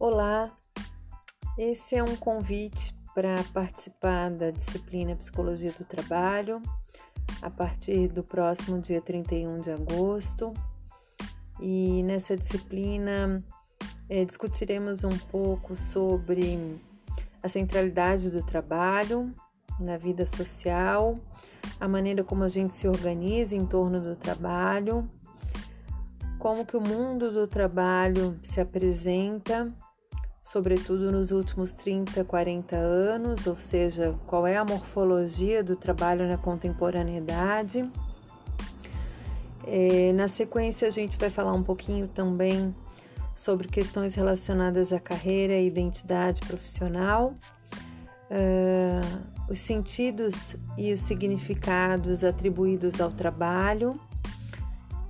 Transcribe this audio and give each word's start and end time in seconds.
Olá, 0.00 0.48
esse 1.58 1.96
é 1.96 2.04
um 2.04 2.14
convite 2.14 2.94
para 3.16 3.42
participar 3.52 4.30
da 4.30 4.52
disciplina 4.52 5.16
Psicologia 5.16 5.72
do 5.72 5.84
Trabalho 5.84 6.62
a 7.42 7.50
partir 7.50 8.06
do 8.06 8.22
próximo 8.22 8.80
dia 8.80 9.00
31 9.00 9.56
de 9.56 9.72
agosto. 9.72 10.54
E 11.60 12.04
nessa 12.04 12.36
disciplina 12.36 13.42
é, 14.08 14.24
discutiremos 14.24 15.02
um 15.02 15.18
pouco 15.32 15.74
sobre 15.74 16.80
a 17.42 17.48
centralidade 17.48 18.30
do 18.30 18.46
trabalho 18.46 19.34
na 19.80 19.96
vida 19.96 20.24
social, 20.26 21.18
a 21.80 21.88
maneira 21.88 22.22
como 22.22 22.44
a 22.44 22.48
gente 22.48 22.72
se 22.72 22.86
organiza 22.86 23.56
em 23.56 23.66
torno 23.66 24.00
do 24.00 24.14
trabalho, 24.14 25.10
como 26.38 26.64
que 26.64 26.76
o 26.76 26.80
mundo 26.80 27.32
do 27.32 27.48
trabalho 27.48 28.38
se 28.44 28.60
apresenta 28.60 29.74
sobretudo 30.48 31.12
nos 31.12 31.30
últimos 31.30 31.74
30, 31.74 32.24
40 32.24 32.74
anos, 32.74 33.46
ou 33.46 33.56
seja, 33.56 34.14
qual 34.26 34.46
é 34.46 34.56
a 34.56 34.64
morfologia 34.64 35.62
do 35.62 35.76
trabalho 35.76 36.26
na 36.26 36.38
contemporaneidade. 36.38 37.86
É, 39.66 40.10
na 40.14 40.26
sequência, 40.26 40.88
a 40.88 40.90
gente 40.90 41.18
vai 41.18 41.28
falar 41.28 41.52
um 41.52 41.62
pouquinho 41.62 42.08
também 42.08 42.74
sobre 43.36 43.68
questões 43.68 44.14
relacionadas 44.14 44.90
à 44.90 44.98
carreira 44.98 45.52
e 45.52 45.66
identidade 45.66 46.40
profissional, 46.40 47.34
uh, 48.30 49.50
os 49.50 49.60
sentidos 49.60 50.56
e 50.78 50.94
os 50.94 51.02
significados 51.02 52.24
atribuídos 52.24 53.02
ao 53.02 53.10
trabalho 53.10 54.00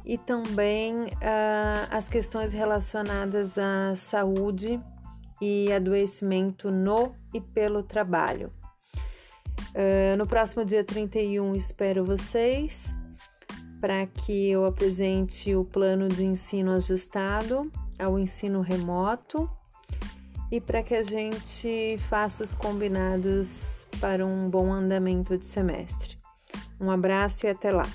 e 0.04 0.18
também 0.18 1.04
uh, 1.04 1.86
as 1.92 2.08
questões 2.08 2.52
relacionadas 2.52 3.56
à 3.56 3.94
saúde 3.94 4.80
e 5.40 5.72
adoecimento 5.72 6.70
no 6.70 7.14
e 7.32 7.40
pelo 7.40 7.82
trabalho. 7.82 8.52
Uh, 9.70 10.16
no 10.16 10.26
próximo 10.26 10.64
dia 10.64 10.82
31 10.82 11.54
espero 11.54 12.04
vocês 12.04 12.94
para 13.80 14.06
que 14.06 14.50
eu 14.50 14.64
apresente 14.64 15.54
o 15.54 15.64
plano 15.64 16.08
de 16.08 16.24
ensino 16.24 16.72
ajustado 16.72 17.70
ao 17.98 18.18
ensino 18.18 18.60
remoto 18.60 19.48
e 20.50 20.60
para 20.60 20.82
que 20.82 20.94
a 20.94 21.02
gente 21.02 21.96
faça 22.08 22.42
os 22.42 22.54
combinados 22.54 23.86
para 24.00 24.24
um 24.24 24.48
bom 24.48 24.72
andamento 24.72 25.36
de 25.36 25.46
semestre. 25.46 26.18
Um 26.80 26.90
abraço 26.90 27.46
e 27.46 27.50
até 27.50 27.70
lá! 27.70 27.86